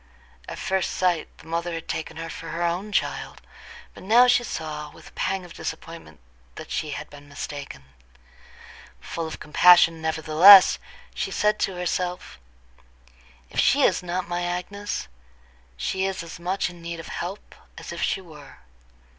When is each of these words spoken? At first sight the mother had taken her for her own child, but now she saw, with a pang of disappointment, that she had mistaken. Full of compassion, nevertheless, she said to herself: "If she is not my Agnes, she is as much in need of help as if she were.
At 0.49 0.57
first 0.57 0.93
sight 0.93 1.27
the 1.37 1.45
mother 1.45 1.73
had 1.75 1.87
taken 1.87 2.17
her 2.17 2.27
for 2.27 2.49
her 2.49 2.63
own 2.63 2.91
child, 2.91 3.39
but 3.93 4.01
now 4.01 4.25
she 4.25 4.43
saw, 4.43 4.89
with 4.89 5.09
a 5.09 5.11
pang 5.11 5.45
of 5.45 5.53
disappointment, 5.53 6.19
that 6.55 6.71
she 6.71 6.89
had 6.89 7.13
mistaken. 7.21 7.83
Full 8.99 9.27
of 9.27 9.39
compassion, 9.39 10.01
nevertheless, 10.01 10.79
she 11.13 11.29
said 11.29 11.59
to 11.59 11.75
herself: 11.75 12.39
"If 13.51 13.59
she 13.59 13.83
is 13.83 14.01
not 14.01 14.27
my 14.27 14.41
Agnes, 14.41 15.07
she 15.77 16.07
is 16.07 16.23
as 16.23 16.39
much 16.39 16.67
in 16.67 16.81
need 16.81 16.99
of 16.99 17.09
help 17.09 17.53
as 17.77 17.91
if 17.91 18.01
she 18.01 18.21
were. 18.21 18.57